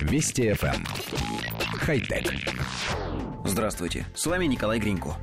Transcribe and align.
Вести 0.00 0.50
FM. 0.50 0.74
Эм. 0.74 0.84
Хай-тек. 1.78 2.32
Здравствуйте, 3.44 4.06
с 4.14 4.26
вами 4.26 4.46
Николай 4.46 4.78
Гринько. 4.78 5.16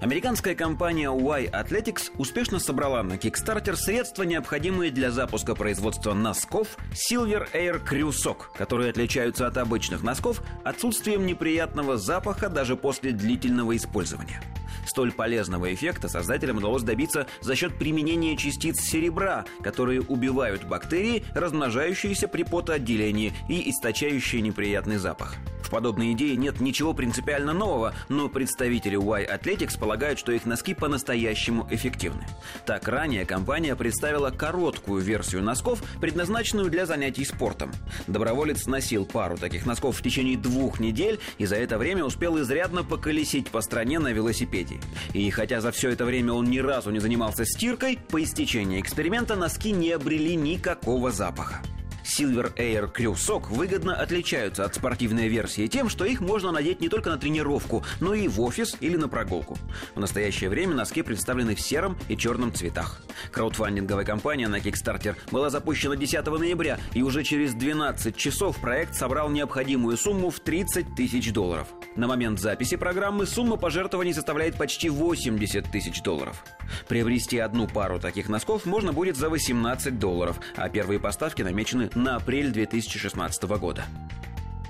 Американская 0.00 0.54
компания 0.54 1.10
Y 1.10 1.46
Athletics 1.46 2.10
успешно 2.16 2.58
собрала 2.58 3.02
на 3.02 3.14
Kickstarter 3.14 3.74
средства, 3.74 4.22
необходимые 4.22 4.90
для 4.90 5.10
запуска 5.10 5.54
производства 5.54 6.14
носков 6.14 6.76
Silver 6.92 7.48
Air 7.52 7.82
Crew 7.84 8.10
Sock, 8.10 8.56
которые 8.56 8.90
отличаются 8.90 9.46
от 9.46 9.56
обычных 9.56 10.02
носков 10.02 10.42
отсутствием 10.64 11.26
неприятного 11.26 11.96
запаха 11.96 12.48
даже 12.48 12.76
после 12.76 13.12
длительного 13.12 13.76
использования. 13.76 14.40
Столь 14.88 15.12
полезного 15.12 15.74
эффекта 15.74 16.08
создателям 16.08 16.56
удалось 16.56 16.82
добиться 16.82 17.26
за 17.42 17.54
счет 17.54 17.78
применения 17.78 18.38
частиц 18.38 18.80
серебра, 18.80 19.44
которые 19.62 20.00
убивают 20.00 20.64
бактерии, 20.64 21.24
размножающиеся 21.34 22.26
при 22.26 22.42
потоотделении 22.42 23.34
и 23.50 23.68
источающие 23.70 24.40
неприятный 24.40 24.96
запах. 24.96 25.34
В 25.68 25.70
подобной 25.70 26.12
идее 26.12 26.34
нет 26.36 26.60
ничего 26.60 26.94
принципиально 26.94 27.52
нового, 27.52 27.94
но 28.08 28.30
представители 28.30 28.96
Y 28.96 29.26
Athletics 29.26 29.78
полагают, 29.78 30.18
что 30.18 30.32
их 30.32 30.46
носки 30.46 30.72
по-настоящему 30.72 31.68
эффективны. 31.70 32.26
Так, 32.64 32.88
ранее 32.88 33.26
компания 33.26 33.76
представила 33.76 34.30
короткую 34.30 35.02
версию 35.02 35.42
носков, 35.42 35.82
предназначенную 36.00 36.70
для 36.70 36.86
занятий 36.86 37.26
спортом. 37.26 37.70
Доброволец 38.06 38.64
носил 38.64 39.04
пару 39.04 39.36
таких 39.36 39.66
носков 39.66 39.98
в 39.98 40.02
течение 40.02 40.38
двух 40.38 40.80
недель 40.80 41.20
и 41.36 41.44
за 41.44 41.56
это 41.56 41.76
время 41.76 42.02
успел 42.02 42.40
изрядно 42.40 42.82
поколесить 42.82 43.50
по 43.50 43.60
стране 43.60 43.98
на 43.98 44.10
велосипеде. 44.10 44.80
И 45.12 45.28
хотя 45.28 45.60
за 45.60 45.70
все 45.70 45.90
это 45.90 46.06
время 46.06 46.32
он 46.32 46.46
ни 46.46 46.60
разу 46.60 46.90
не 46.90 46.98
занимался 46.98 47.44
стиркой, 47.44 47.98
по 48.08 48.22
истечении 48.22 48.80
эксперимента 48.80 49.36
носки 49.36 49.72
не 49.72 49.90
обрели 49.90 50.34
никакого 50.34 51.10
запаха. 51.10 51.60
Silver 52.08 52.54
Air 52.54 52.90
Sock 53.14 53.48
выгодно 53.50 53.94
отличаются 53.94 54.64
от 54.64 54.74
спортивной 54.74 55.28
версии 55.28 55.66
тем, 55.66 55.90
что 55.90 56.06
их 56.06 56.20
можно 56.20 56.50
надеть 56.50 56.80
не 56.80 56.88
только 56.88 57.10
на 57.10 57.18
тренировку, 57.18 57.84
но 58.00 58.14
и 58.14 58.28
в 58.28 58.40
офис 58.40 58.76
или 58.80 58.96
на 58.96 59.08
прогулку. 59.08 59.58
В 59.94 60.00
настоящее 60.00 60.48
время 60.48 60.74
носки 60.74 61.02
представлены 61.02 61.54
в 61.54 61.60
сером 61.60 61.98
и 62.08 62.16
черном 62.16 62.52
цветах. 62.54 63.02
Краудфандинговая 63.30 64.04
кампания 64.04 64.48
на 64.48 64.56
Kickstarter 64.56 65.16
была 65.30 65.50
запущена 65.50 65.96
10 65.96 66.26
ноября, 66.26 66.78
и 66.94 67.02
уже 67.02 67.22
через 67.24 67.52
12 67.54 68.16
часов 68.16 68.56
проект 68.58 68.94
собрал 68.94 69.28
необходимую 69.28 69.96
сумму 69.98 70.30
в 70.30 70.40
30 70.40 70.94
тысяч 70.94 71.32
долларов. 71.32 71.68
На 71.94 72.06
момент 72.06 72.40
записи 72.40 72.76
программы 72.76 73.26
сумма 73.26 73.56
пожертвований 73.56 74.14
составляет 74.14 74.56
почти 74.56 74.88
80 74.88 75.70
тысяч 75.70 76.00
долларов. 76.02 76.42
Приобрести 76.86 77.38
одну 77.38 77.66
пару 77.66 77.98
таких 77.98 78.28
носков 78.28 78.66
можно 78.66 78.92
будет 78.92 79.16
за 79.16 79.28
18 79.28 79.98
долларов, 79.98 80.38
а 80.56 80.68
первые 80.68 81.00
поставки 81.00 81.42
намечены 81.42 81.90
на 81.98 82.16
апрель 82.16 82.50
2016 82.50 83.42
года. 83.58 83.84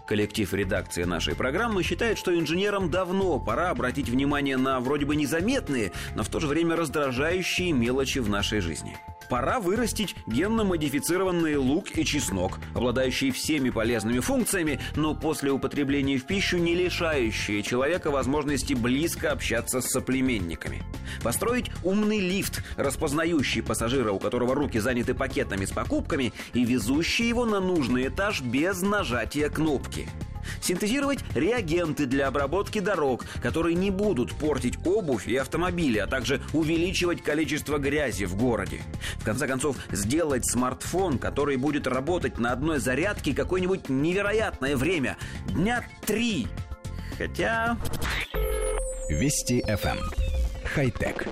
Коллектив 0.06 0.52
редакции 0.54 1.04
нашей 1.04 1.34
программы 1.34 1.82
считает, 1.82 2.16
что 2.16 2.36
инженерам 2.36 2.90
давно 2.90 3.38
пора 3.38 3.70
обратить 3.70 4.08
внимание 4.08 4.56
на 4.56 4.80
вроде 4.80 5.04
бы 5.04 5.14
незаметные, 5.14 5.92
но 6.14 6.22
в 6.22 6.28
то 6.28 6.40
же 6.40 6.46
время 6.46 6.76
раздражающие 6.76 7.72
мелочи 7.72 8.18
в 8.18 8.28
нашей 8.28 8.60
жизни– 8.60 8.96
пора 9.28 9.60
вырастить 9.60 10.16
генно-модифицированный 10.26 11.56
лук 11.56 11.96
и 11.96 12.04
чеснок, 12.04 12.58
обладающие 12.74 13.32
всеми 13.32 13.70
полезными 13.70 14.20
функциями, 14.20 14.80
но 14.96 15.14
после 15.14 15.50
употребления 15.50 16.18
в 16.18 16.24
пищу 16.24 16.58
не 16.58 16.74
лишающие 16.74 17.62
человека 17.62 18.10
возможности 18.10 18.74
близко 18.74 19.32
общаться 19.32 19.80
с 19.80 19.90
соплеменниками. 19.90 20.82
Построить 21.22 21.70
умный 21.84 22.20
лифт, 22.20 22.62
распознающий 22.76 23.62
пассажира, 23.62 24.12
у 24.12 24.18
которого 24.18 24.54
руки 24.54 24.78
заняты 24.78 25.14
пакетами 25.14 25.64
с 25.64 25.70
покупками, 25.70 26.32
и 26.54 26.64
везущий 26.64 27.28
его 27.28 27.44
на 27.44 27.60
нужный 27.60 28.08
этаж 28.08 28.40
без 28.40 28.82
нажатия 28.82 29.48
кнопки– 29.48 30.08
Синтезировать 30.60 31.20
реагенты 31.34 32.06
для 32.06 32.28
обработки 32.28 32.80
дорог, 32.80 33.24
которые 33.42 33.74
не 33.74 33.90
будут 33.90 34.32
портить 34.34 34.78
обувь 34.84 35.26
и 35.28 35.36
автомобили, 35.36 35.98
а 35.98 36.06
также 36.06 36.40
увеличивать 36.52 37.22
количество 37.22 37.78
грязи 37.78 38.24
в 38.24 38.36
городе. 38.36 38.82
В 39.16 39.24
конце 39.24 39.46
концов, 39.46 39.76
сделать 39.90 40.46
смартфон, 40.46 41.18
который 41.18 41.56
будет 41.56 41.86
работать 41.86 42.38
на 42.38 42.52
одной 42.52 42.78
зарядке 42.78 43.34
какое-нибудь 43.34 43.88
невероятное 43.88 44.76
время. 44.76 45.16
Дня 45.48 45.84
три. 46.06 46.46
Хотя... 47.16 47.76
Вести 49.08 49.62
FM. 49.66 49.98
Эм. 49.98 49.98
Хай-тек. 50.74 51.26